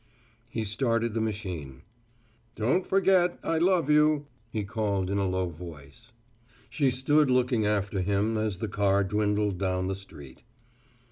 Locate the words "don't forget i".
2.55-3.59